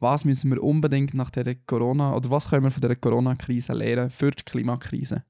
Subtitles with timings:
[0.00, 4.10] was müssen wir unbedingt nach der Corona oder was können wir von der Corona-Krise lernen
[4.10, 5.24] für die Klimakrise.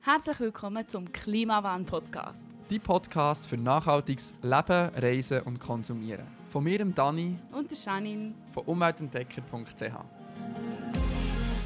[0.00, 2.44] Herzlich willkommen zum Klimawandel-Podcast.
[2.70, 6.26] Die Podcast für nachhaltiges Leben, Reisen und Konsumieren.
[6.50, 7.38] Von mir, Dani.
[7.52, 8.34] Und der Janine.
[8.52, 9.82] Von umweltentdecker.ch.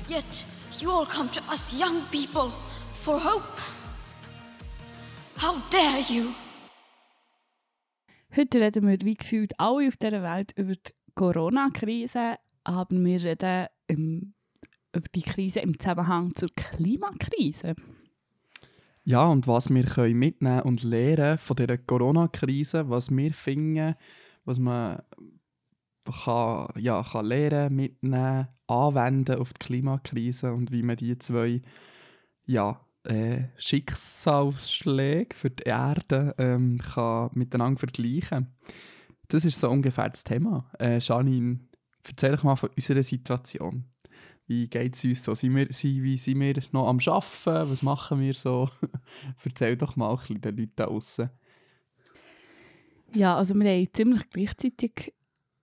[0.09, 0.45] Yet
[0.79, 2.53] you all come to us young people
[3.01, 3.61] for hope.
[5.41, 6.27] How dare you?
[8.37, 13.67] Heute reden wir wie gefühlt alle auf dieser Welt über die Corona-Krise, aber wir reden
[13.89, 14.35] im,
[14.95, 17.75] über die Krise im Zusammenhang zur Klimakrise.
[19.05, 23.95] Ja, und was wir können mitnehmen und lernen von dieser Corona-Krise, was wir finden,
[24.45, 25.03] was man
[26.25, 31.63] kann, ja, kann lernen, mitnehmen, anwenden auf die Klimakrise und wie man die zwei
[32.45, 38.55] ja, äh, Schicksalsschläge für die Erde ähm, kann miteinander vergleichen kann.
[39.29, 40.71] Das ist so ungefähr das Thema.
[40.79, 41.61] Äh, Janine,
[42.07, 43.85] erzähl doch mal von unserer Situation.
[44.47, 45.35] Wie geht es uns so?
[45.35, 47.71] Sind wir, sind, wie sind wir noch am Arbeiten?
[47.71, 48.71] Was machen wir so?
[49.45, 51.31] erzähl doch mal ein bisschen den Leuten da draussen.
[53.15, 55.15] Ja, also wir haben ziemlich gleichzeitig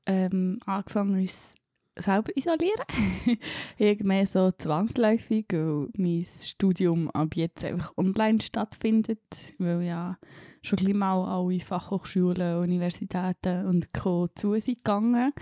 [0.05, 1.55] ähm, angefangen, uns
[1.95, 2.85] selber isolieren.
[3.77, 10.17] Irgendwie so zwangsläufig, weil mein Studium ab jetzt einfach online stattfindet, weil ja
[10.61, 14.27] schon ein mal alle Fachhochschulen, Universitäten und Co.
[14.35, 15.33] zu sind gegangen.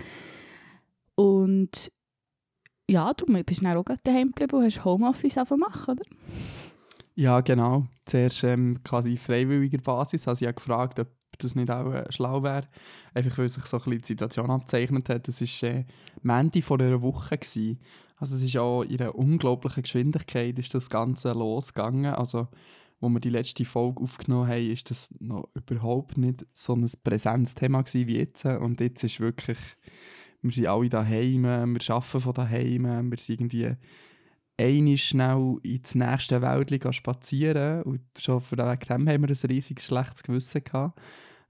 [1.14, 1.92] Und
[2.88, 6.04] ja, du bist dann auch daheim geblieben und hast Homeoffice machen, oder?
[7.14, 7.86] Ja, genau.
[8.04, 10.26] Zuerst ähm, quasi freiwilliger Basis.
[10.26, 12.68] Also ich habe gefragt, ob das nicht auch äh, schlau wäre.
[13.14, 15.28] Einfach weil sich so ein die Situation abzeichnet hat.
[15.28, 15.84] Das war äh,
[16.22, 17.38] Mandy vor einer Woche.
[17.38, 17.78] Gewesen.
[18.16, 22.14] Also es ist auch in einer unglaublichen Geschwindigkeit ist das Ganze losgegangen.
[22.14, 22.48] Also
[23.00, 27.82] wo wir die letzte Folge aufgenommen haben, ist das noch überhaupt nicht so ein Präsenzthema
[27.82, 28.44] gewesen wie jetzt.
[28.44, 29.58] Und jetzt ist wirklich,
[30.40, 33.74] wir sind alle daheim, wir arbeiten von daheim, wir sind irgendwie
[34.58, 39.86] einmal schnell ins nächste Wäldchen spazieren und schon von wegen dem haben wir ein riesiges
[39.86, 41.00] schlechtes Gewissen gehabt.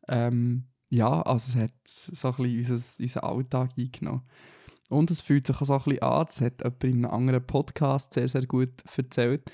[0.08, 4.22] Ähm, ja, also es hat so ein bisschen unser, unseren Alltag eingenommen.
[4.90, 7.46] Und es fühlt sich auch so ein bisschen an, das hat jemand in einem anderen
[7.46, 9.50] Podcast sehr, sehr gut erzählt.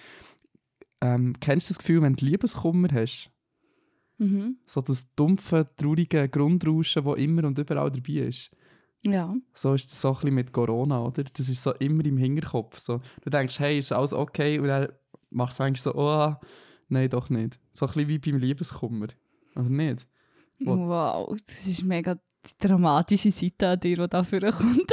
[1.00, 3.31] Ähm, kennst du das Gefühl, wenn du Liebeskummer hast?
[4.19, 4.56] Mhm.
[4.67, 8.50] So das dumpfe, traurige Grundrauschen, das immer und überall dabei ist.
[9.05, 9.35] Ja.
[9.55, 11.25] So ist es so ein bisschen mit Corona, oder?
[11.25, 12.79] Das ist so immer im Hinterkopf.
[12.79, 13.01] So.
[13.23, 14.59] Du denkst, hey, ist alles okay?
[14.59, 14.89] Und dann
[15.31, 16.35] machst du eigentlich so, oh,
[16.89, 17.59] nein, doch nicht.
[17.73, 19.09] So ein bisschen wie beim Liebeskummer.
[19.55, 20.07] Oder nicht?
[20.61, 24.93] Wow, das ist mega die dramatische Seite an dir, die da kommt.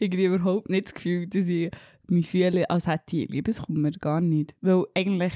[0.00, 1.70] ich habe überhaupt nicht das Gefühl, dass ich
[2.06, 3.90] mich fühle, als hätte ich Liebeskummer.
[3.92, 4.54] Gar nicht.
[4.60, 5.34] Weil eigentlich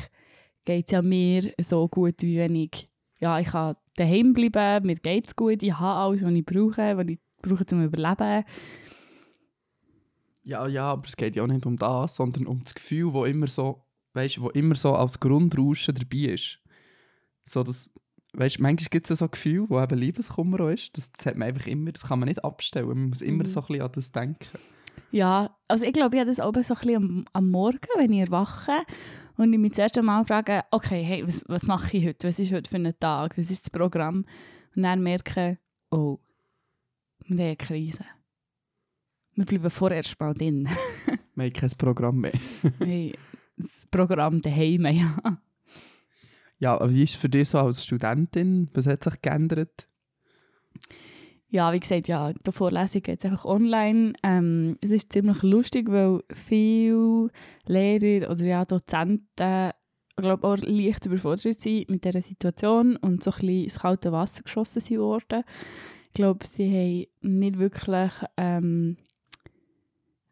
[0.64, 2.90] geht es ja mir so gut, wie wenn ich,
[3.20, 6.96] ja, ich kann daheim bleiben, mir geht es gut, ich habe alles, was ich brauche,
[6.96, 8.44] was ich brauche zum Überleben.
[10.42, 13.24] Ja, ja, aber es geht ja auch nicht um das, sondern um das Gefühl, wo
[13.24, 13.84] immer so,
[14.14, 16.58] weißt, wo immer so als Grundrauschen dabei ist.
[17.44, 17.92] So das,
[18.32, 20.96] weißt, manchmal gibt es so ein Gefühl, wo eben Liebeskummer ist.
[20.96, 22.88] Das, das hat man einfach immer, das kann man nicht abstellen.
[22.88, 23.48] Man muss immer mhm.
[23.48, 24.58] so ein bisschen an das denken.
[25.10, 28.12] Ja, also ich glaube, ich habe das auch so ein bisschen am, am Morgen, wenn
[28.12, 28.72] ich erwache
[29.36, 32.28] und ich mich das erste Mal frage, okay, hey, was, was mache ich heute?
[32.28, 33.38] Was ist heute für ein Tag?
[33.38, 34.24] Was ist das Programm?
[34.76, 35.58] Und dann merke,
[35.90, 36.18] oh,
[37.28, 38.04] wir haben eine Krise.
[39.34, 40.68] Wir bleiben vorerst mal drin.
[41.34, 42.32] wir haben kein Programm mehr.
[42.78, 43.12] wir haben
[43.56, 45.40] das Programm daheim, ja.
[46.58, 48.68] Ja, aber wie ist es für dich so als Studentin?
[48.74, 49.88] Was hat sich geändert?
[51.50, 54.14] Ja, wie gesagt, ja, die Vorlesung geht einfach online.
[54.22, 57.30] Ähm, es ist ziemlich lustig, weil viele
[57.64, 59.72] Lehrer oder ja, Dozenten
[60.16, 64.42] glaube auch leicht überfordert sind mit dieser Situation und so ein bisschen ins kalte Wasser
[64.42, 65.44] geschossen sind worden.
[66.18, 68.96] Ich glaube, sie haben nicht wirklich ähm,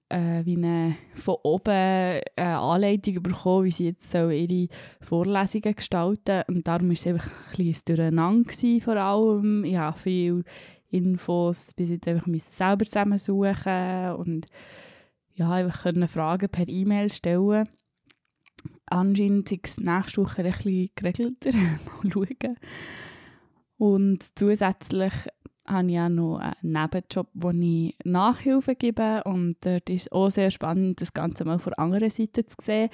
[0.09, 4.67] äh, wie eine, von oben eine Anleitung bekommen, wie sie jetzt so ihre
[5.01, 9.63] Vorlesungen gestalten Und darum war es einfach ein bisschen durcheinander vor allem.
[9.63, 10.43] Ich habe viele
[10.91, 14.49] Infos bis jetzt einfach selber zusammensuchen und
[15.35, 17.69] ja, einfach können Fragen per E-Mail stellen.
[18.87, 21.51] Anscheinend ist es nächste Woche ein bisschen geregelter.
[22.03, 22.57] Mal schauen.
[23.79, 25.13] Und zusätzlich
[25.67, 30.31] habe ich auch noch einen Nebenjob, wo ich Nachhilfe gebe und dort ist es auch
[30.31, 32.91] sehr spannend, das Ganze mal von anderen Seite zu sehen.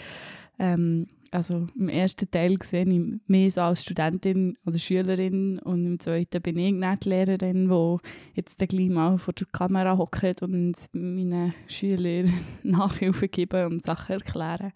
[0.58, 6.42] Ähm, also im ersten Teil sehe ich mich als Studentin oder Schülerin und im zweiten
[6.42, 7.96] bin ich die Lehrerin, die
[8.34, 12.30] jetzt gleich mal vor der Kamera hockt und meinen Schülern
[12.62, 14.72] Nachhilfe geben und Sachen erklären.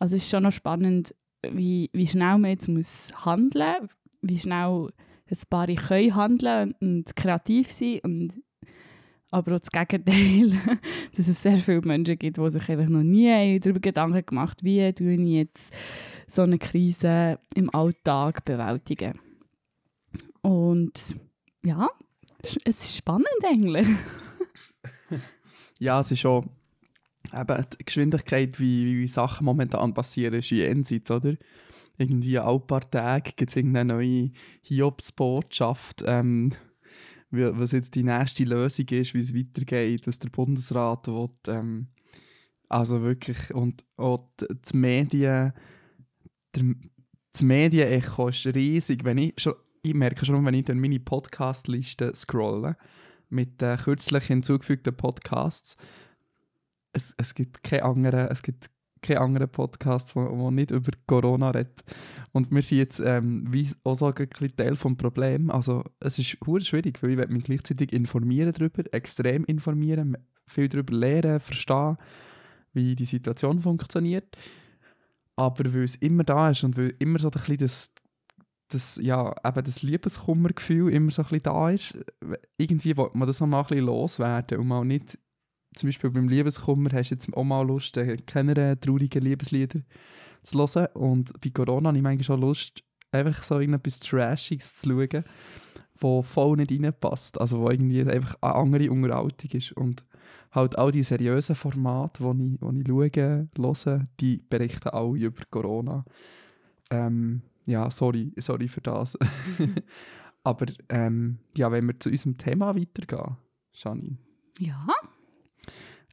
[0.00, 1.14] Also es ist schon noch spannend,
[1.48, 3.90] wie, wie schnell man jetzt muss handeln muss,
[4.22, 4.88] wie schnell
[5.30, 8.34] ein paar können handeln und kreativ sein und
[9.30, 10.52] aber auch das Gegenteil,
[11.16, 14.66] dass es sehr viele Menschen gibt, die sich einfach noch nie darüber Gedanken gemacht haben,
[14.66, 15.74] wie tue ich jetzt
[16.26, 19.20] so eine Krise im Alltag bewältigen.
[20.40, 21.16] Und
[21.62, 21.90] ja,
[22.42, 23.86] es ist spannend eigentlich.
[25.78, 26.48] ja, es ist schon
[27.34, 31.34] eben die Geschwindigkeit, wie, wie Sachen momentan passieren, ist jenseits, oder?
[31.98, 34.30] Irgendwie alle paar Tage gibt es irgendeine neue
[34.62, 36.52] Hiobsbotschaft, ähm,
[37.30, 41.28] was jetzt die nächste Lösung ist, wie es weitergeht, was der Bundesrat will.
[41.48, 41.88] Ähm,
[42.68, 45.52] also wirklich, und auch die Medien,
[46.54, 46.74] der,
[47.32, 49.04] das Medienecho ist riesig.
[49.04, 52.76] Wenn ich, schon, ich merke schon, wenn ich durch meine Podcast-Liste scrolle,
[53.30, 55.76] mit äh, kürzlich hinzugefügten Podcasts,
[56.92, 58.70] es, es gibt keine anderen, es gibt
[59.02, 61.84] keinen anderen Podcast, der nicht über Corona redet.
[62.32, 65.50] Und wir sind jetzt ähm, wie auch so ein Teil des Problems.
[65.50, 70.16] Also es ist schwierig, weil ich mich gleichzeitig informieren darüber, extrem informieren,
[70.46, 71.96] viel darüber lernen, verstehen,
[72.72, 74.36] wie die Situation funktioniert.
[75.36, 77.92] Aber weil es immer da ist und weil immer so ein bisschen das,
[78.68, 81.98] das, ja, eben das Liebeskummergefühl immer so ein bisschen da ist,
[82.56, 85.18] irgendwie will man das auch mal ein bisschen loswerden und mal nicht
[85.78, 89.80] zum Beispiel beim Liebeskummer hast du jetzt auch mal Lust, äh, keine traurigen Liebeslieder
[90.42, 90.88] zu hören.
[90.94, 92.82] Und bei Corona habe ich manchmal schon Lust,
[93.12, 95.24] einfach so etwas Trashiges zu schauen,
[95.98, 97.40] wo voll nicht reinpasst.
[97.40, 99.72] Also wo irgendwie einfach eine andere Unterhaltung ist.
[99.72, 100.04] Und
[100.50, 106.04] halt all die seriösen Formate, die ich, ich schaue, höre, die berichten alle über Corona.
[106.90, 109.16] Ähm, ja, sorry, sorry für das.
[110.42, 113.36] Aber ähm, ja, wenn wir zu unserem Thema weitergehen,
[113.72, 114.16] Janine.
[114.58, 114.86] Ja,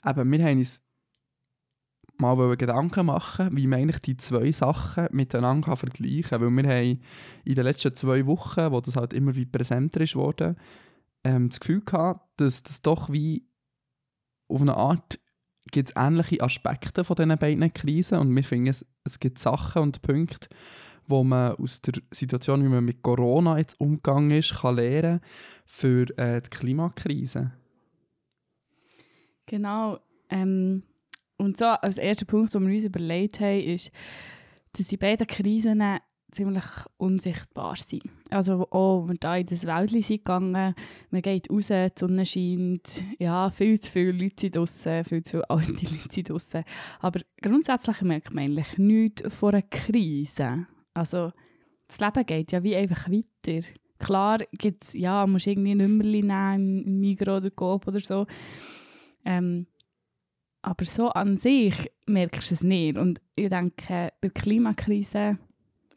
[0.05, 0.83] eben, wir haben uns
[2.17, 6.41] mal Gedanken machen, wie man eigentlich die zwei Sachen miteinander vergleichen kann.
[6.41, 7.01] Weil wir haben
[7.43, 10.55] in den letzten zwei Wochen, wo das halt immer wie präsenter ist worden,
[11.23, 13.47] ähm, das Gefühl gehabt, dass das doch wie
[14.47, 15.19] auf eine Art
[15.71, 19.81] gibt es ähnliche Aspekte von diesen beiden Krisen und wir finden, es, es gibt Sachen
[19.81, 20.47] und Punkte,
[21.07, 25.21] wo man aus der Situation, wie man mit Corona jetzt umgegangen ist, kann lernen
[25.65, 27.51] für äh, die Klimakrise.
[29.45, 29.99] Genau.
[30.29, 30.83] Ähm,
[31.37, 33.91] und so als erster Punkt, den wir uns überlegt haben, ist,
[34.73, 35.81] dass die beiden Krisen
[36.31, 36.65] ziemlich
[36.97, 38.03] unsichtbar sind.
[38.29, 40.75] Also auch, wir da in das Wäldchen sind gegangen,
[41.09, 45.37] man geht raus, die Sonne scheint, ja, viel zu viele Leute sind draussen, viel zu
[45.37, 46.63] viele alte Leute sind draussen.
[46.99, 50.67] Aber grundsätzlich merkt man eigentlich nichts von einer Krise.
[50.93, 51.31] Also
[51.87, 53.65] das Leben geht ja wie einfach weiter.
[53.97, 58.25] Klar gibt's, ja, musst irgendwie ein Nummerchen nehmen im Migros oder Coop oder so.
[59.25, 59.67] Ähm,
[60.65, 62.97] aber so an sich merkst du es nicht.
[62.97, 65.37] Und ich denke, bei der Klimakrise,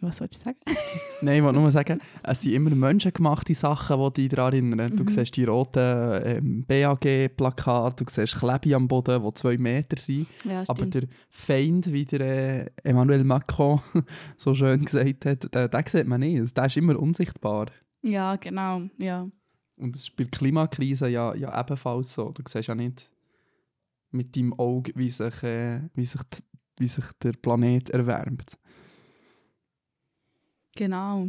[0.01, 0.59] was soll ich sagen?
[1.23, 4.95] Nein, ich wollte nur sagen, es sind immer menschengemachte Sachen, die dich daran erinnern.
[4.95, 5.09] Du mhm.
[5.09, 10.27] siehst die roten ähm, BAG-Plakate, du siehst Klebe am Boden, die zwei Meter sind.
[10.45, 13.81] Ja, aber der Feind, wie der äh, Emmanuel Macron
[14.37, 16.57] so schön gesagt hat, den, den sieht man nicht.
[16.57, 17.67] Der ist immer unsichtbar.
[18.03, 18.83] Ja, genau.
[18.99, 19.27] Ja.
[19.77, 22.31] Und das ist bei der Klimakrise ja, ja ebenfalls so.
[22.33, 23.11] Du siehst ja nicht
[24.11, 26.21] mit deinem Auge, wie sich, äh, wie sich,
[26.79, 28.59] wie sich der Planet erwärmt.
[30.77, 31.29] Genau.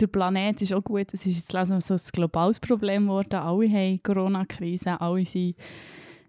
[0.00, 1.12] Der Planet ist auch gut.
[1.12, 3.34] Es ist jetzt langsam so ein globales Problem geworden.
[3.34, 5.00] Alle haben Corona-Krise.
[5.00, 5.56] Alle sind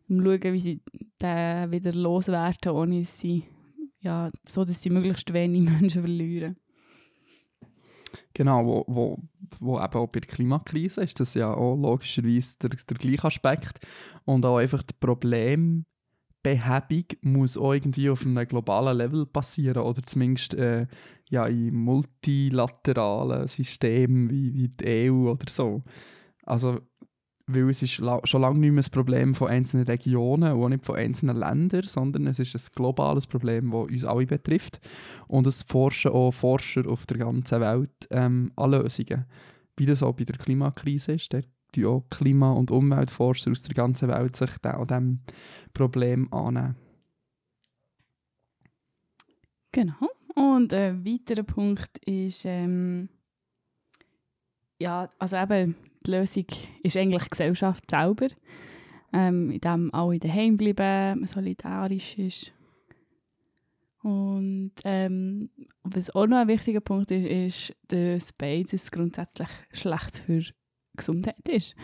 [0.09, 0.81] am schauen, wie sie
[1.21, 3.43] den wieder loswerden, ohne sie,
[3.99, 6.57] ja, so dass sie möglichst wenig Menschen verlieren.
[8.33, 9.19] Genau, wo, wo,
[9.59, 13.85] wo eben auch bei der Klimakrise ist das ja auch logischerweise der, der gleiche Aspekt.
[14.25, 15.85] Und auch einfach das Problem
[16.41, 20.87] Behebung muss auch irgendwie auf einem globalen Level passieren oder zumindest äh,
[21.29, 25.83] ja, in multilateralen Systemen wie, wie die EU oder so.
[26.43, 26.79] Also,
[27.51, 30.85] weil es ist schon lange nicht mehr ein Problem von einzelnen Regionen und auch nicht
[30.85, 34.79] von einzelnen Ländern, sondern es ist ein globales Problem, das uns alle betrifft.
[35.27, 39.25] Und es forschen auch Forscher auf der ganzen Welt ähm, an Lösungen.
[39.77, 41.33] Wie das auch bei der Klimakrise ist.
[41.33, 45.19] Dort die auch Klima- und Umweltforscher aus der ganzen Welt sich an diesem
[45.73, 46.75] Problem annehmen.
[49.71, 50.09] Genau.
[50.35, 53.09] Und ein weiterer Punkt ist, ähm,
[54.79, 56.45] ja, also eben, die Lösung
[56.83, 58.27] ist eigentlich die Gesellschaft selber,
[59.13, 62.53] ähm, in dem alle daheim bleiben, man solidarisch ist.
[64.01, 65.49] Und ähm,
[65.83, 70.41] was auch noch ein wichtiger Punkt ist, ist, dass beides grundsätzlich schlecht für
[70.95, 71.75] Gesundheit ist.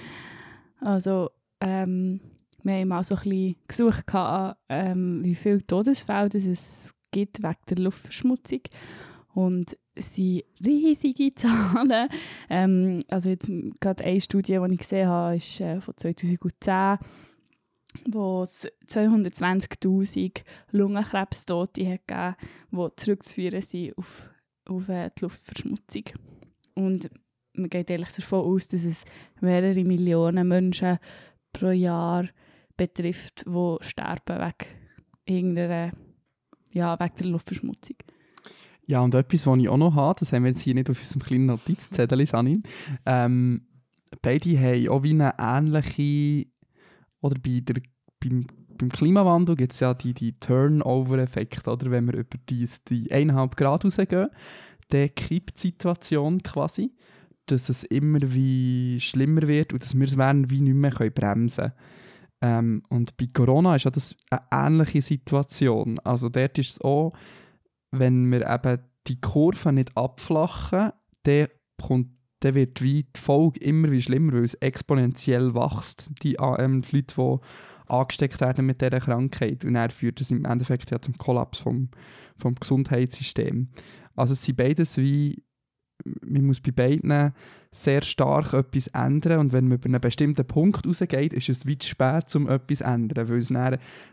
[0.80, 2.22] Also ähm,
[2.64, 7.56] wir haben auch so ein bisschen gesucht, gehabt, ähm, wie viele Todesfälle es gibt wegen
[7.70, 8.62] der Luftverschmutzung.
[9.36, 12.10] Und es sind riesige Zahlen.
[12.50, 13.52] Ähm, also jetzt
[13.82, 16.98] gerade eine Studie, die ich gesehen habe, ist äh, von 2010,
[18.10, 22.36] wo es 220'000 Lungenkrebstote hat gegeben
[22.72, 24.32] die zurückzuführen sind auf,
[24.68, 26.04] auf äh, die Luftverschmutzung.
[26.74, 27.10] Und
[27.54, 29.04] man geht eigentlich davon aus, dass es
[29.42, 30.98] mehrere Millionen Menschen
[31.52, 32.28] pro Jahr
[32.78, 34.70] betrifft, die sterben wegen
[35.26, 35.92] irgendeiner,
[36.72, 37.98] ja, wegen der Luftverschmutzung.
[38.88, 41.00] Ja, und etwas, was ich auch noch habe, das haben wir jetzt hier nicht auf
[41.00, 42.62] unserem kleinen Notizzettel, Janine.
[43.06, 43.66] Ähm,
[44.22, 46.48] beide haben auch wie eine ähnliche,
[47.22, 47.82] oder bei der,
[48.20, 48.46] beim,
[48.78, 51.90] beim Klimawandel gibt es ja die, die Turnover-Effekte, oder?
[51.90, 54.30] Wenn wir über die, die 1,5 Grad rausgehen,
[54.90, 56.94] dann kippt die Situation quasi,
[57.48, 61.72] dass es immer wie schlimmer wird und dass wir es werden wie nicht mehr bremsen
[61.72, 61.74] können.
[62.42, 65.98] Ähm, und bei Corona ist ja das eine ähnliche Situation.
[66.04, 67.14] Also dort ist es auch,
[68.00, 70.92] wenn wir eben die Kurve nicht abflachen,
[71.24, 71.48] dann,
[71.82, 72.10] kommt,
[72.40, 77.16] dann wird die Folge immer wie schlimmer, weil es exponentiell wächst, die, ähm, die Leute,
[77.16, 77.38] die
[77.88, 79.64] angesteckt werden mit dieser Krankheit.
[79.64, 81.90] Und dann führt das im Endeffekt ja zum Kollaps vom,
[82.38, 83.68] vom Gesundheitssystems.
[84.16, 85.44] Also es sind beides wie,
[86.26, 87.34] man muss bei beiden
[87.72, 91.84] sehr stark etwas ändern und wenn man über einen bestimmten Punkt rausgeht, ist es weit
[91.84, 93.52] spät, um etwas zu ändern, weil es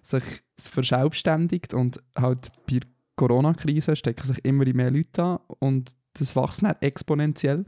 [0.03, 0.25] sich
[0.59, 2.81] verschaubständigt und halt bei
[3.17, 7.65] Corona-Krise stecken sich immer mehr Leute an und das wächst nicht exponentiell.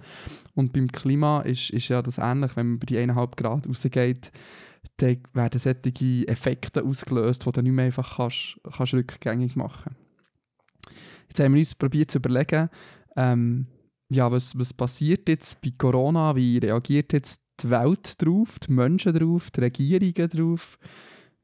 [0.54, 4.32] Und beim Klima ist, ist ja das ähnlich, wenn man bei die 1,5 Grad rausgeht,
[4.98, 9.96] dann werden solche Effekte ausgelöst, die du nicht mehr einfach kannst, kannst rückgängig machen
[11.28, 12.68] Jetzt haben wir uns probiert zu überlegen,
[13.16, 13.66] ähm,
[14.10, 19.14] ja, was, was passiert jetzt bei Corona, wie reagiert jetzt die Welt drauf, die Menschen
[19.14, 20.78] drauf, die Regierungen drauf.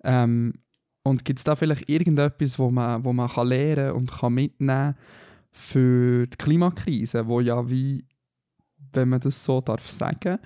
[0.05, 0.53] Ähm,
[1.03, 4.95] und gibt es da vielleicht irgendetwas, wo man, wo man kann lernen und kann mitnehmen
[5.53, 8.05] für die Klimakrise, wo ja wie,
[8.93, 10.39] wenn man das so darf sagen,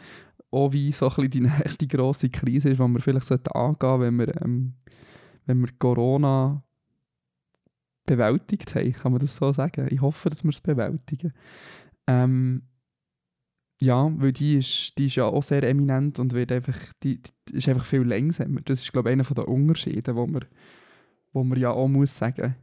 [0.51, 4.19] auch wie so ein die nächste grosse Krise ist, die wir vielleicht angehen sollten, wenn
[4.19, 4.75] wir, ähm,
[5.47, 6.63] wenn wir Corona
[8.07, 9.89] bewältigt haben, kann man das so sagen.
[9.91, 11.33] Ich hoffe, dass wir es bewältigen.
[12.07, 12.63] Ähm,
[13.85, 17.57] ja, weil die ist, die ist ja auch sehr eminent und wird einfach, die, die
[17.57, 18.61] ist einfach viel langsamer.
[18.62, 20.45] Das ist, glaube ich, einer der Unterschiede, wo man,
[21.33, 22.57] wo man ja auch muss sagen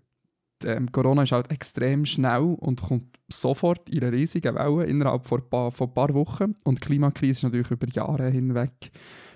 [0.65, 5.41] ähm, Corona ist halt extrem schnell und kommt sofort in einer riesigen Welle innerhalb von
[5.41, 6.55] ein paar, von ein paar Wochen.
[6.63, 8.91] Und die Klimakrise ist natürlich über Jahre hinweg,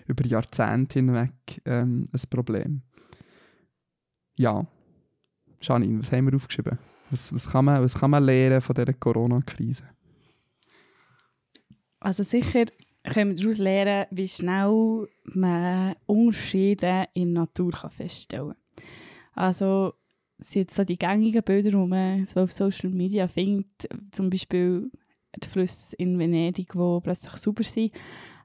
[0.07, 2.81] über Jahrzehnte hinweg ähm, ein Problem.
[4.37, 4.65] Ja,
[5.61, 6.77] Janine, was haben wir aufgeschrieben?
[7.09, 9.83] Was, was, kann, man, was kann man lernen von dieser Corona-Krise?
[12.05, 12.65] Also sicher
[13.03, 18.85] können wir daraus lernen, wie schnell man Unterschiede in der Natur kann feststellen kann.
[19.33, 19.93] Also
[20.37, 24.91] sind so die gängigen Bilder, die man so auf Social Media findet, zum Beispiel
[25.43, 27.91] die Flüsse in Venedig, die plötzlich sauber sind.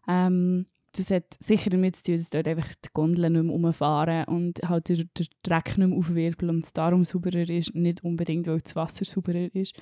[0.09, 4.25] Ähm, das hat sicher damit zu tun, dass dort einfach die Gondeln nicht mehr rumfahren
[4.25, 8.47] und halt der, der Dreck nicht mehr aufwirbeln und es darum sauberer ist, nicht unbedingt,
[8.47, 9.75] weil das Wasser sauberer ist.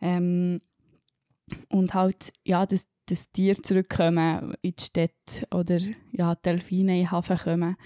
[0.00, 0.62] Ähm,
[1.68, 5.78] und halt, ja, dass, dass Tiere zurückkommen in die Städte oder
[6.12, 7.76] ja, Delfine in den Hafen kommen.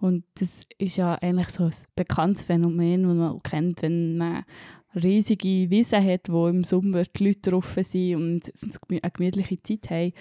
[0.00, 4.44] Und das ist ja eigentlich so ein bekanntes Phänomen, das man kennt, wenn man
[4.94, 8.52] riesige Wiesen hat, wo im Sommer die Leute drauf sind und
[8.90, 10.12] eine gemütliche Zeit haben.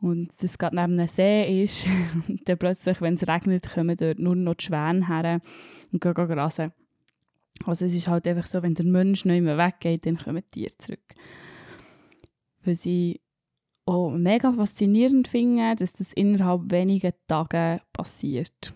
[0.00, 1.86] Und das gerade neben einem See ist.
[2.28, 5.40] und dann plötzlich, wenn es regnet, kommen dort nur noch die Schwäne her
[5.90, 6.72] und gehen grasen.
[7.64, 10.60] Also es ist halt einfach so, wenn der Mensch nicht mehr weggeht, dann kommen die
[10.60, 11.14] Tiere zurück
[12.68, 13.20] was ich
[13.86, 18.74] auch mega faszinierend finde, dass das innerhalb weniger Tage passiert.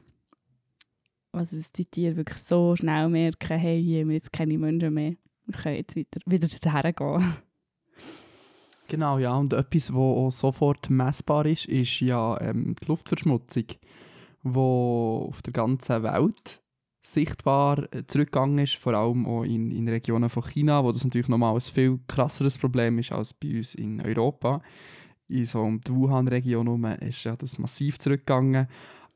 [1.33, 5.15] Also, dass die Tiere wirklich so schnell merken, hey, hier haben jetzt keine Menschen mehr.
[5.47, 7.37] Wir können jetzt wieder, wieder dorthin gehen.
[8.89, 9.35] Genau, ja.
[9.37, 13.65] Und etwas, was sofort messbar ist, ist ja ähm, die Luftverschmutzung,
[14.43, 16.62] die auf der ganzen Welt
[17.03, 21.29] sichtbar äh, zurückgegangen ist, vor allem auch in, in Regionen von China, wo das natürlich
[21.29, 24.63] nochmal ein viel krasseres Problem ist als bei uns in Europa.
[25.29, 28.67] In so um Wuhan-Region ist ja das massiv zurückgegangen.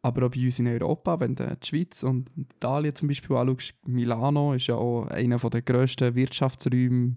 [0.03, 3.75] Aber auch bei uns in Europa, wenn du die Schweiz und Italien zum Beispiel anschaust,
[3.87, 7.17] Milano ist ja auch einer der grössten Wirtschaftsräume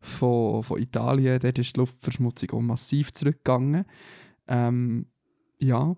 [0.00, 1.40] von, von Italien.
[1.40, 3.84] Dort ist die Luftverschmutzung auch massiv zurückgegangen.
[4.46, 5.06] Ähm,
[5.58, 5.96] ja,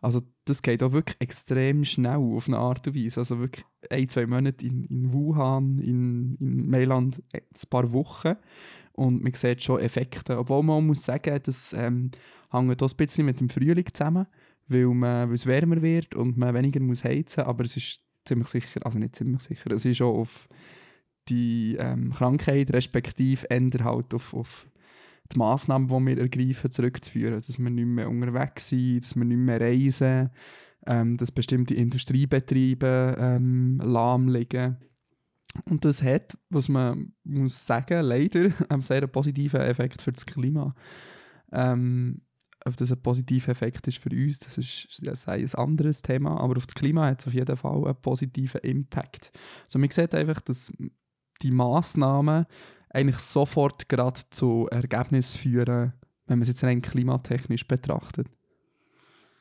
[0.00, 3.20] also das geht auch wirklich extrem schnell auf eine Art und Weise.
[3.20, 8.34] Also wirklich ein, zwei Monate in, in Wuhan, in, in Mailand, äh, ein paar Wochen.
[8.92, 10.38] Und man sieht schon Effekte.
[10.38, 12.10] Obwohl man muss sagen, das ähm,
[12.50, 14.26] hängt auch ein bisschen mit dem Frühling zusammen,
[14.68, 17.44] weil, man, weil es wärmer wird und man weniger muss heizen.
[17.44, 20.48] Aber es ist ziemlich sicher, also nicht ziemlich sicher, es ist auch auf
[21.28, 24.68] die ähm, Krankheit, respektive ändert halt auf, auf
[25.32, 27.42] die Massnahmen, die wir ergreifen, zurückzuführen.
[27.46, 30.30] Dass wir nicht mehr unterwegs sind, dass wir nicht mehr reisen,
[30.86, 34.76] ähm, dass bestimmte Industriebetriebe ähm, lahm liegen.
[35.64, 40.74] Und das hat, was man muss sagen, leider einen sehr positiven Effekt für das Klima.
[41.52, 42.20] Ähm,
[42.64, 46.56] ob das ein positiver Effekt ist für uns, das ist, das ein anderes Thema, aber
[46.56, 49.30] auf das Klima hat es auf jeden Fall einen positiven Impact.
[49.64, 50.72] Also man sieht einfach, dass
[51.42, 52.46] die Massnahmen
[52.96, 55.92] eigentlich sofort gerade zu Ergebnissen führen,
[56.26, 58.26] wenn man es jetzt rein klimatechnisch betrachtet.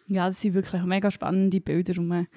[0.07, 2.27] Ja, das sind wirklich mega spannende Bilder und man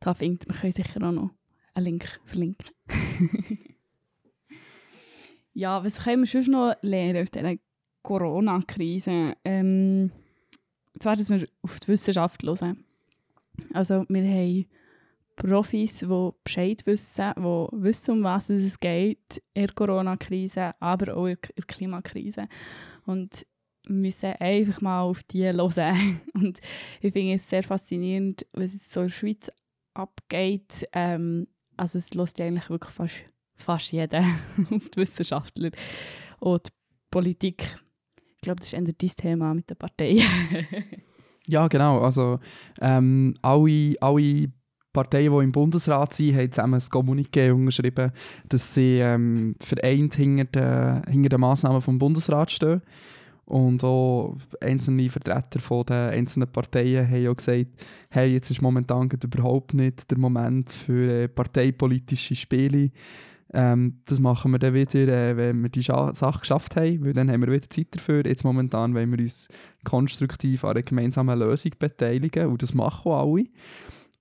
[0.00, 1.30] da findet, wir können sicher auch noch
[1.74, 2.70] einen Link verlinken.
[5.52, 7.54] ja, was können wir sonst noch lernen aus dieser
[8.02, 9.34] Corona-Krise?
[9.44, 10.10] Ähm,
[10.98, 12.84] zwar, dass wir auf die Wissenschaft hören.
[13.74, 14.66] Also wir haben
[15.40, 17.42] Profis, die Bescheid wissen, die
[17.82, 22.46] wissen, um was es geht in der Corona-Krise, aber auch in der Klimakrise.
[23.06, 23.46] Und
[23.88, 26.20] müssen einfach mal auf die hören.
[26.34, 26.60] Und
[27.00, 29.50] ich finde es sehr faszinierend, was jetzt so in der Schweiz
[29.94, 30.86] abgeht.
[30.92, 33.22] Ähm, also es lässt eigentlich wirklich fast,
[33.56, 34.20] fast jeder
[34.70, 35.70] auf die Wissenschaftler
[36.38, 36.72] und die
[37.10, 37.66] Politik.
[38.36, 40.20] Ich glaube, das ist eher dein Thema mit der Partei.
[41.46, 42.00] ja, genau.
[42.00, 42.38] Also
[42.80, 44.52] ähm, alle, alle
[44.92, 48.12] Parteien, die im Bundesrat sind, haben zusammen ein Kommuniqué unterschrieben,
[48.48, 52.82] dass sie ähm, vereint hinter den, hinter den Massnahmen vom Bundesrat stehen.
[53.44, 57.66] Und auch einzelne Vertreter von den einzelnen Parteien haben auch gesagt,
[58.10, 62.90] hey, jetzt ist momentan überhaupt nicht der Moment für äh, parteipolitische Spiele.
[63.52, 67.12] Ähm, das machen wir dann wieder, äh, wenn wir die Scha Sache geschafft haben, weil
[67.12, 68.24] dann haben wir wieder Zeit dafür.
[68.24, 69.48] Jetzt momentan wollen wir uns
[69.82, 73.46] konstruktiv an einer gemeinsamen Lösung beteiligen und das machen auch alle.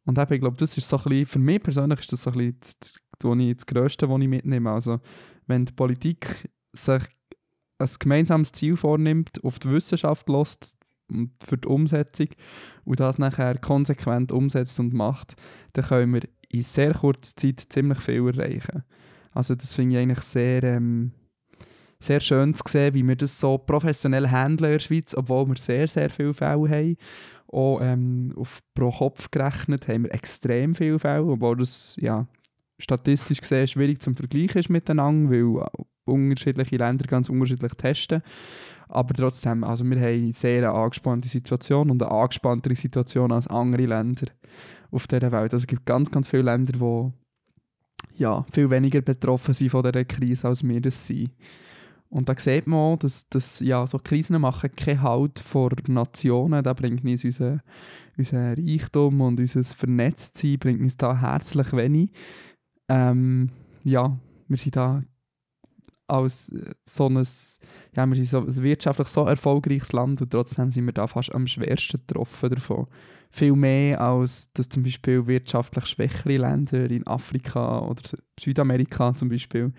[0.09, 2.31] Und eben, ich glaube, das ist so ein bisschen, für mich persönlich ist das so
[2.31, 2.51] ein
[3.19, 4.71] bisschen das, Größte, was ich mitnehme.
[4.71, 4.99] Also,
[5.45, 7.03] wenn die Politik sich
[7.77, 10.75] ein gemeinsames Ziel vornimmt, auf die Wissenschaft lässt
[11.43, 12.29] für die Umsetzung
[12.85, 15.35] und das nachher konsequent umsetzt und macht,
[15.73, 18.83] dann können wir in sehr kurzer Zeit ziemlich viel erreichen.
[19.31, 21.11] Also das finde ich eigentlich sehr, ähm,
[21.99, 25.57] sehr schön zu sehen, wie wir das so professionell handeln in der Schweiz, obwohl wir
[25.57, 26.97] sehr, sehr viele Fälle haben.
[27.51, 32.27] Auch ähm, auf pro Kopf gerechnet haben wir extrem viele Fälle, obwohl das ja,
[32.77, 35.67] statistisch gesehen schwierig zum Vergleichen ist miteinander, weil
[36.05, 38.21] unterschiedliche Länder ganz unterschiedlich testen.
[38.87, 43.85] Aber trotzdem, also wir haben eine sehr angespannte Situation und eine angespanntere Situation als andere
[43.85, 44.27] Länder
[44.91, 45.53] auf dieser Welt.
[45.53, 47.13] Also es gibt ganz, ganz viele Länder, die
[48.19, 51.31] ja, viel weniger betroffen sind von dieser Krise, als wir das sind.
[52.09, 56.63] Und da sieht man auch, dass, dass ja, so Krisen machen keinen Halt vor Nationen.
[56.63, 57.61] Da bringt uns unser,
[58.17, 62.11] unser Reichtum und unser Vernetztsein bringt uns da herzlich wenig.
[62.89, 63.51] Ähm,
[63.83, 64.17] ja,
[64.47, 65.03] wir sind da
[66.09, 67.27] als äh, so ein,
[67.95, 71.33] ja, wir sind so ein wirtschaftlich so erfolgreiches Land und trotzdem sind wir da fast
[71.33, 72.87] am schwersten getroffen davon.
[73.31, 78.01] Viel mehr als dass zum Beispiel wirtschaftlich schwächere Länder in Afrika oder
[78.39, 79.71] Südamerika zum Beispiel,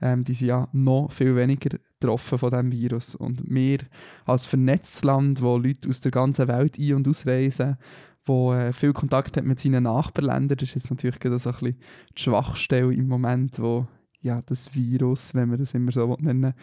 [0.00, 3.14] ähm, die sind ja noch viel weniger getroffen von diesem Virus.
[3.14, 3.78] Und wir
[4.24, 7.76] als vernetztes Land, wo Leute aus der ganzen Welt ein- und ausreisen,
[8.24, 11.76] wo äh, viel Kontakt hat mit seinen Nachbarländern, das ist jetzt natürlich so ein bisschen
[12.16, 13.86] die Schwachstelle im Moment, wo
[14.22, 16.54] ja, das Virus, wenn man das immer so nennen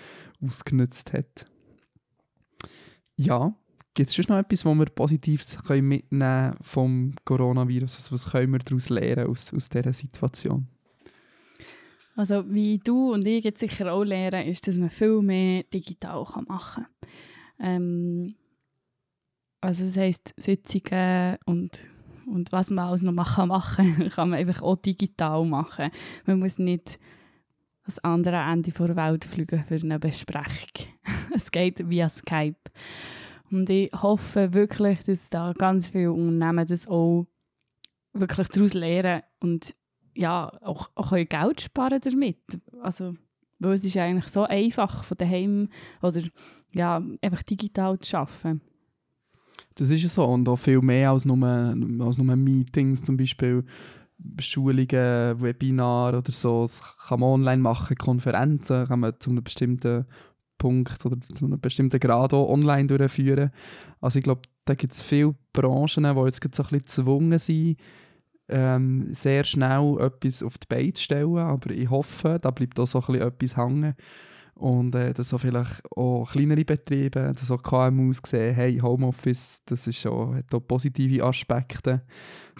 [0.41, 1.45] ausgenutzt hat.
[3.15, 3.53] Ja,
[3.93, 7.97] gibt es schon noch etwas, wo wir Positives können mitnehmen vom Coronavirus?
[7.97, 10.67] Also was können wir daraus lernen aus, aus dieser Situation?
[12.15, 16.25] Also wie du und ich jetzt sicher auch lernen, ist, dass man viel mehr digital
[16.47, 17.09] machen kann.
[17.59, 18.35] Ähm,
[19.61, 21.89] also das heisst, Sitzungen und,
[22.25, 25.91] und was man alles noch machen kann, kann man einfach auch digital machen.
[26.25, 26.99] Man muss nicht
[27.89, 30.87] das andere Ende der Welt fliegen für eine Besprechung.
[31.35, 32.59] es geht via Skype.
[33.51, 37.25] Und ich hoffe wirklich, dass da ganz viele Unternehmen das auch
[38.13, 39.75] wirklich daraus lernen und
[40.15, 42.37] ja, auch, auch Geld sparen damit.
[42.81, 43.13] Also,
[43.59, 45.69] weil es ist eigentlich so einfach von daheim
[46.01, 46.21] oder
[46.73, 48.61] ja, einfach digital zu arbeiten.
[49.75, 53.63] Das ist ja so und auch viel mehr als nur, als nur Meetings zum Beispiel
[54.39, 60.05] Schulungen, Webinare oder so, das kann man online machen, Konferenzen kann man zu einem bestimmten
[60.57, 63.51] Punkt oder zu einem bestimmten Grad auch online durchführen.
[64.01, 67.77] Also ich glaube, da gibt es viele Branchen, die jetzt so ein bisschen gezwungen sind,
[68.49, 72.87] ähm, sehr schnell etwas auf die Beine zu stellen, aber ich hoffe, da bleibt auch
[72.87, 73.95] so ein bisschen etwas hängen
[74.59, 79.87] und äh, dass auch vielleicht auch kleinere Betriebe, dass auch KMUs sehen, hey, Homeoffice, das
[79.87, 82.03] ist schon, hat auch positive Aspekte.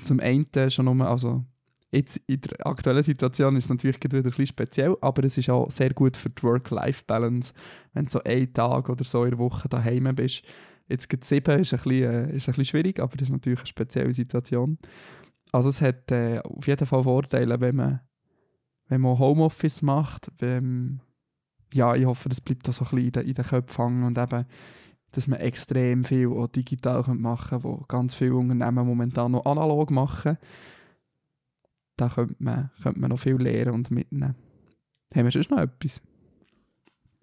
[0.02, 1.44] Zum einen schon nur, also
[1.92, 5.50] Jetzt in der aktuellen Situation ist es natürlich wieder ein bisschen speziell, aber es ist
[5.50, 7.54] auch sehr gut für die Work-Life-Balance,
[7.94, 10.44] wenn du so einen Tag oder so in der Woche daheim bist.
[10.88, 13.32] Jetzt gibt es sieben, ist ein, bisschen, äh, ist ein bisschen schwierig, aber das ist
[13.32, 14.78] natürlich eine spezielle Situation.
[15.52, 18.02] Also es hat äh, auf jeden Fall Vorteile, wenn man,
[18.88, 20.32] wenn man Homeoffice macht.
[20.38, 21.02] Wenn,
[21.74, 24.04] ja, ich hoffe, das bleibt da so ein bisschen in den, in den Köpfen hängen
[24.04, 24.46] und eben,
[25.12, 29.92] dass man extrem viel auch digital machen kann, wo ganz viele Unternehmen momentan noch analog
[29.92, 30.38] machen.
[31.98, 34.36] Da könnte man, könnte man noch viel lernen und mitnehmen.
[35.14, 36.02] Haben wir sonst noch etwas?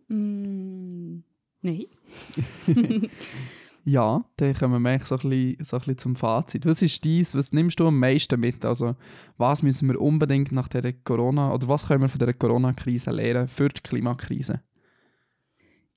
[0.08, 1.18] Mm,
[1.62, 1.86] nein.
[3.88, 6.66] Ja, dann kommen wir eigentlich so ein, bisschen, so ein bisschen zum Fazit.
[6.66, 7.36] Was ist dies?
[7.36, 8.64] Was nimmst du am meisten mit?
[8.64, 8.96] Also,
[9.36, 13.46] was müssen wir unbedingt nach der Corona oder was können wir von der Corona-Krise lernen
[13.46, 14.60] für die Klimakrise?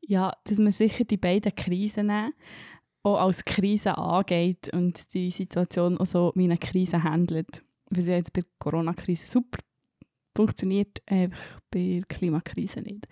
[0.02, 2.12] Ja, dass man sicher die beiden Krisen
[3.02, 7.64] auch als Krise angeht und die Situation auch so wie eine Krise handelt.
[7.90, 9.58] Was ja jetzt bei der Corona-Krise super
[10.36, 13.08] funktioniert, einfach bei der Klimakrise nicht.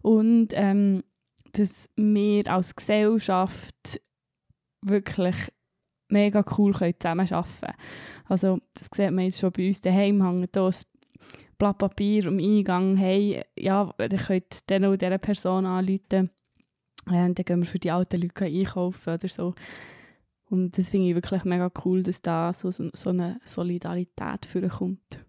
[0.00, 1.02] Und ähm,
[1.52, 4.00] dass wir als Gesellschaft
[4.82, 5.36] wirklich
[6.08, 7.74] mega cool zusammenarbeiten können.
[8.28, 10.74] Also das sieht man jetzt schon bei uns daheim, hängt hier ein
[11.58, 16.30] Blatt Papier am Eingang, hey, ja, ihr könnt dann auch dieser Person anrufen
[17.10, 19.54] ja, und dann gehen wir für die alten Leute einkaufen oder so.
[20.50, 25.24] Und das finde ich wirklich mega cool, dass da so, so, eine Solidarität vorkommt.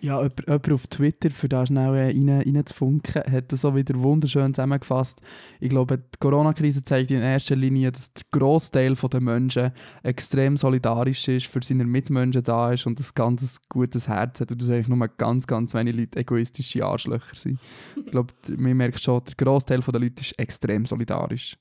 [0.00, 3.98] Ja, jemand, jemand auf Twitter, für da schnell äh, rein, reinzufunken, hat das so wieder
[3.98, 5.20] wunderschön zusammengefasst.
[5.58, 9.72] Ich glaube, die Corona-Krise zeigt in erster Linie, dass der Großteil der Menschen
[10.04, 14.62] extrem solidarisch ist, für seine Mitmenschen da ist und ein ganz gutes Herz hat und
[14.62, 17.58] dass eigentlich nur ganz, ganz wenige Leute egoistische Arschlöcher sind.
[17.96, 21.56] ich glaube, man merkt schon, der Großteil der Leute ist extrem solidarisch.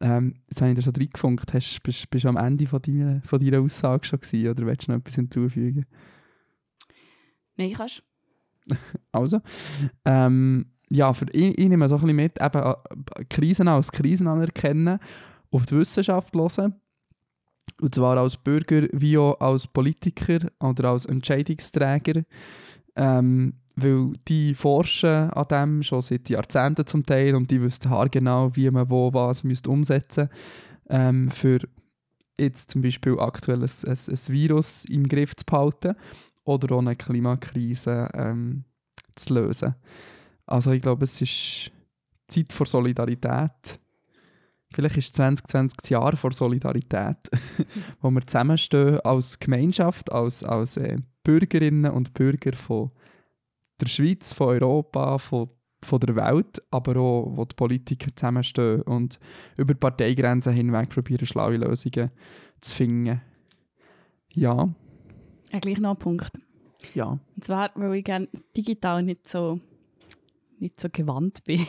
[0.00, 1.54] Ähm, jetzt habe ich dir so reingefunkt.
[1.54, 4.88] Hast, bist, bist du am Ende von deiner, von deiner Aussage schon gewesen, oder willst
[4.88, 5.86] du noch etwas hinzufügen?
[7.56, 8.02] Nein, kannst
[9.12, 9.40] Also,
[10.04, 14.28] ähm, ja, für, ich, ich nehme so ein bisschen mit, eben äh, Krisen als Krisen
[14.28, 14.98] anerkennen,
[15.50, 16.74] auf die Wissenschaft hören.
[17.80, 22.22] Und zwar als Bürger wie auch als Politiker oder als Entscheidungsträger.
[22.94, 28.50] Ähm, weil die forschen an dem schon seit Jahrzehnten zum Teil und die wissen haargenau,
[28.54, 30.30] wie man wo was müsste umsetzen
[30.88, 31.58] ähm, für
[32.40, 35.94] jetzt zum Beispiel aktuell ein, ein, ein Virus im Griff zu behalten
[36.46, 38.64] oder auch eine Klimakrise ähm,
[39.14, 39.74] zu lösen.
[40.46, 41.72] Also ich glaube, es ist
[42.28, 43.80] Zeit vor Solidarität.
[44.72, 47.16] Vielleicht ist 2020 das Jahr vor Solidarität,
[48.00, 52.90] wo wir zusammenstehen als Gemeinschaft, als, als äh, Bürgerinnen und Bürger von
[53.80, 55.50] der Schweiz, von Europa, von,
[55.82, 59.18] von der Welt, aber auch, wo die Politiker zusammenstehen und
[59.56, 62.10] über Parteigrenzen hinweg probieren, schlaue Lösungen
[62.60, 63.20] zu finden.
[64.32, 64.68] Ja,
[65.52, 66.40] Ja, gleich noch ein Punkt.
[66.94, 67.18] ja.
[67.34, 69.60] Und zwar, weil ich gerne digital nicht so,
[70.58, 71.66] nicht so gewandt bin.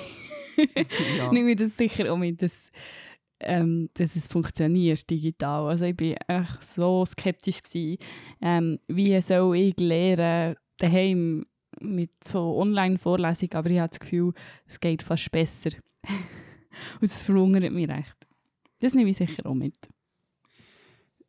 [1.18, 1.32] ja.
[1.32, 2.72] nehme ich das sicher mit, dass,
[3.40, 5.68] ähm, dass es funktioniert digital.
[5.70, 7.98] Also ich bin echt so skeptisch gewesen,
[8.42, 11.46] ähm, wie soll ich lernen daheim
[11.80, 14.34] mit so Online-Vorlesungen, aber ich habe das Gefühl,
[14.66, 15.70] es geht fast besser.
[17.02, 18.16] Und das verwundert mich recht.
[18.80, 19.76] Das nehme ich sicher auch mit.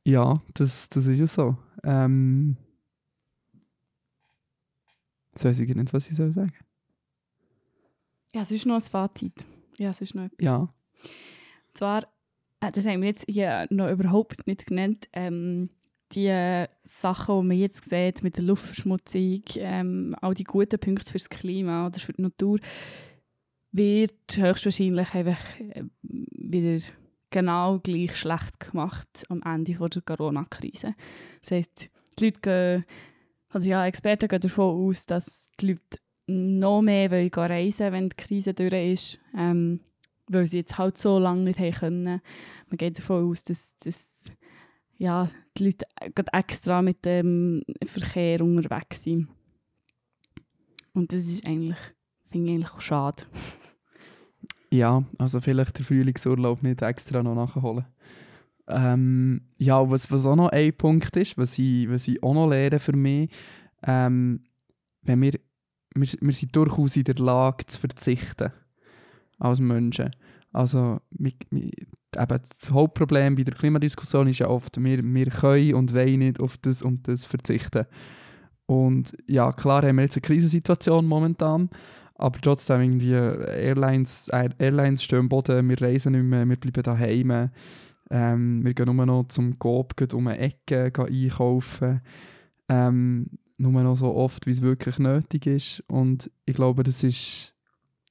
[0.04, 1.56] Ja, das, das ist ja so.
[1.84, 2.56] Ähm,
[5.32, 6.52] jetzt weiß ich nicht, was ich soll sagen.
[8.34, 9.44] Ja, sonst noch ein Fazit.
[9.78, 10.44] Ja, sonst noch etwas.
[10.44, 10.70] Ja, Und
[11.74, 12.02] zwar,
[12.60, 15.70] äh, das haben wir jetzt hier noch überhaupt nicht genannt, ähm,
[16.12, 21.28] die Sachen, die man jetzt sieht mit der Luftverschmutzung, ähm, all die guten Punkte fürs
[21.28, 22.58] Klima oder für die Natur,
[23.72, 26.82] wird höchstwahrscheinlich einfach äh, wieder
[27.30, 30.94] genau gleich schlecht gemacht am Ende der Corona-Krise.
[31.40, 32.84] Das heisst, die Leute gehen,
[33.50, 38.16] also ja, Experten gehen davon aus, dass die Leute noch mehr wollen reisen wenn die
[38.16, 39.80] Krise durch ist, ähm,
[40.28, 42.20] weil sie jetzt halt so lange nicht haben können.
[42.68, 44.24] Man geht davon aus, dass, dass
[44.98, 45.86] ja, die Leute
[46.32, 49.28] extra mit dem Verkehr unterwegs sind.
[50.92, 51.78] Und das ist eigentlich,
[52.26, 53.24] finde ich eigentlich auch schade.
[54.70, 57.86] Ja, also vielleicht den Frühlingsurlaub nicht extra noch nachholen.
[58.68, 62.50] Ähm, ja, was, was auch noch ein Punkt ist, was ich, was ich auch noch
[62.50, 63.30] lehre für mich,
[63.82, 64.44] ähm,
[65.02, 65.32] wenn wir,
[65.94, 68.52] wir, wir sind durchaus in der Lage zu verzichten
[69.38, 70.10] als Menschen.
[70.52, 71.70] Also wir, wir,
[72.16, 76.40] eben das Hauptproblem bei der Klimadiskussion ist ja oft, wir, wir können und wollen nicht
[76.40, 77.86] auf das und das verzichten.
[78.66, 81.70] Und ja, klar haben wir jetzt eine Krisensituation momentan,
[82.18, 87.50] aber trotzdem irgendwie Airlines, Airlines stehen am Boden, wir reisen nicht mehr, wir bleiben daheim.
[88.10, 92.00] Ähm, wir gehen nur noch zum Coop, um eine Ecke einkaufen.
[92.68, 93.26] Ähm,
[93.56, 95.84] nur noch so oft, wie es wirklich nötig ist.
[95.88, 97.54] Und ich glaube, das ist,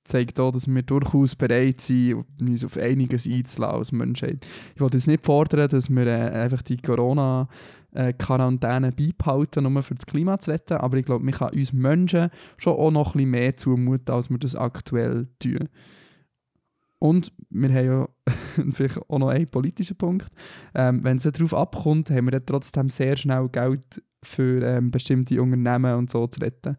[0.04, 4.48] zeigt auch, dass wir durchaus bereit sind, uns auf einiges einzulassen als Menschheit.
[4.76, 7.50] Ich wollte jetzt nicht fordern, dass wir äh, einfach die Corona-
[7.98, 11.74] äh, Quarantäne beibehalten, um für das Klima zu retten, aber ich glaube, man kann uns
[11.74, 15.68] Menschen schon auch noch ein bisschen mehr zumuten, als wir das aktuell tun.
[17.00, 18.10] Und wir haben ja
[18.74, 20.28] vielleicht auch noch einen politischen Punkt.
[20.76, 25.42] Ähm, wenn es darauf abkommt, haben wir dann trotzdem sehr schnell Geld für ähm, bestimmte
[25.42, 26.78] Unternehmen und so zu retten.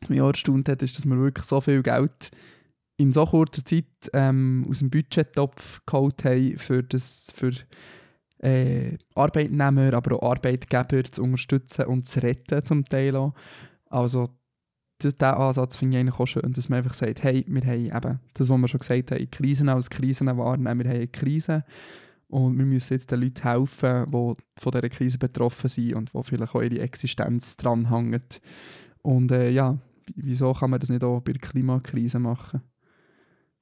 [0.00, 2.30] Was mich auch erstaunt hat, ist, dass wir wirklich so viel Geld
[2.98, 7.52] in so kurzer Zeit ähm, aus dem Budgettopf geholt haben, für, das, für
[8.40, 13.34] äh, Arbeitnehmer, aber auch Arbeitgeber zu unterstützen und zu retten zum Teil auch.
[13.86, 14.28] Also
[15.02, 18.20] diesen Ansatz finde ich eigentlich auch schön, dass man einfach sagt, hey, wir haben eben
[18.34, 21.64] das, was wir schon gesagt haben, Krisen als Krisen wahrnehmen, wir haben eine Krise
[22.28, 26.22] und wir müssen jetzt den Leuten helfen, die von dieser Krise betroffen sind und wo
[26.22, 28.40] vielleicht auch ihre Existenz dranhängt.
[29.02, 29.78] Und äh, ja,
[30.14, 32.60] wieso kann man das nicht auch bei der Klimakrise machen?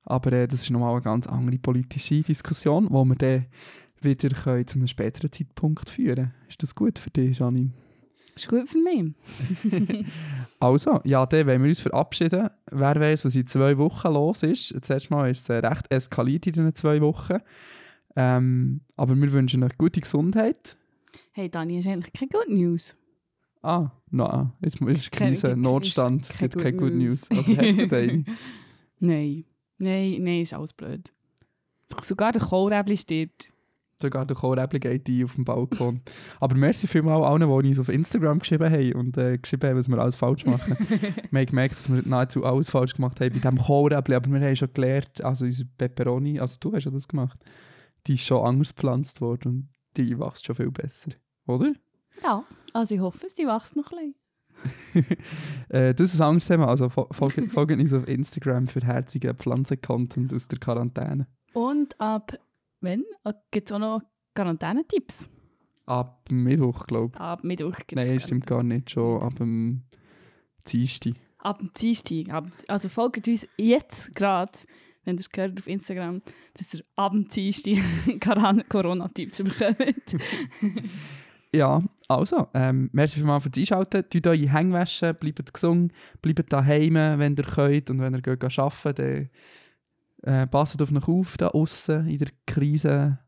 [0.02, 3.46] Aber äh, das ist nochmal eine ganz andere politische Diskussion, die wir dann
[4.00, 6.32] wieder können zu einem späteren Zeitpunkt führen.
[6.48, 7.70] Ist das gut für dich, Janine?
[8.34, 9.14] Ist gut für mich.
[10.60, 12.50] also, ja, dann wollen wir uns verabschieden.
[12.70, 14.74] Wer weiß, was in zwei Wochen los ist.
[14.78, 17.38] Das erste Mal ist es äh, recht eskaliert in diesen zwei Wochen.
[18.14, 20.76] Ähm, aber wir wünschen euch gute Gesundheit.
[21.32, 22.94] Hey, Dani, ist eigentlich keine Good News.
[23.62, 27.28] Ah, nein, jetzt ist Krise, keine- Notstand, keine gibt keine Good News.
[27.30, 27.38] News.
[27.46, 28.24] Also hast du eine?
[29.00, 29.44] Nein.
[29.78, 31.12] Nein, nein, ist alles blöd.
[32.02, 33.52] Sogar der Kohlräbli stirbt.
[34.00, 36.02] Sogar der Kohlräbli geht ein auf dem Balkon.
[36.40, 39.88] Aber merci vielmals allen, die uns auf Instagram geschrieben haben und äh, geschrieben haben, was
[39.88, 40.76] wir alles falsch machen.
[41.30, 44.40] wir haben gemerkt, dass wir nahezu alles falsch gemacht haben bei diesem Kohlräbli, aber wir
[44.40, 47.38] haben schon gelernt, also unsere Peperoni, also du hast ja das gemacht,
[48.06, 51.12] die ist schon anders gepflanzt worden und die wächst schon viel besser.
[51.46, 51.72] Oder?
[52.22, 54.14] Ja, also ich hoffe, es die wächst noch ein bisschen.
[55.68, 59.34] Äh, das ist ein anderes Thema, also fol- folgt, folgt uns auf Instagram für herzigen
[59.36, 61.26] Pflanzen-Content aus der Quarantäne.
[61.52, 62.38] Und ab
[62.80, 63.04] wenn
[63.50, 64.02] gibt es auch noch
[64.34, 65.30] Quarantänetipps?
[65.86, 67.20] Ab Mittwoch, glaube ich.
[67.20, 69.82] Ab Mittwoch gibt's Nein, stimmt gar nicht, schon ab dem
[70.66, 71.14] Dienstag.
[71.38, 72.44] Ab dem Dienstag.
[72.68, 74.52] Also folgt uns jetzt gerade,
[75.04, 76.20] wenn ihr es gehört auf Instagram,
[76.54, 77.78] dass ihr ab dem Dienstag
[78.68, 80.16] Corona-Tipps bekommt.
[81.54, 84.04] Ja, also, ähm, merci vielmals fürs Einschalten.
[84.10, 88.58] Tut eure Hänge waschen, bleibt gesund, bleibt daheim, wenn ihr könnt und wenn ihr geht
[88.58, 89.30] arbeiten
[90.26, 93.18] äh, passt auf euch auf, da außen in der Krise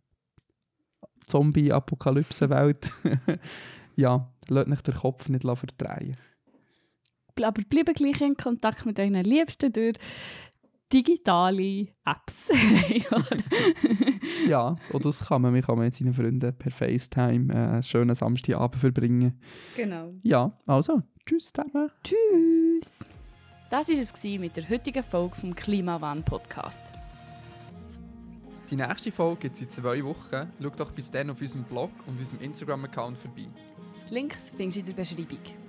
[1.26, 2.90] Zombie-Apokalypse-Welt.
[3.96, 6.16] ja, lasst nicht den Kopf nicht verdrehen.
[7.36, 9.96] Aber bleibt gleich in Kontakt mit euren Liebsten durch
[10.92, 12.50] digitale Apps.
[14.48, 15.52] Ja, und das kann man.
[15.52, 19.40] Man kann mit seinen Freunden per FaceTime äh, einen schönen Samstagabend verbringen.
[19.76, 20.08] genau.
[20.22, 21.90] Ja, also, tschüss zusammen.
[22.02, 23.00] Tschüss.
[23.70, 26.82] Das war es mit der heutigen Folge vom Klimawandel-Podcast.
[28.70, 30.50] Die nächste Folge gibt es in zwei Wochen.
[30.62, 33.46] Schau doch bis dann auf unserem Blog und unserem Instagram-Account vorbei.
[34.08, 35.67] Die Links findest du in der Beschreibung.